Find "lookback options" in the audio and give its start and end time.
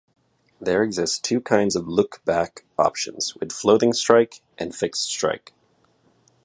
1.85-3.35